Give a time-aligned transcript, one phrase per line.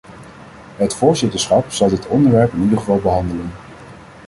[0.75, 3.51] Het voorzitterschap zal dit onderwerp in ieder geval behandelen.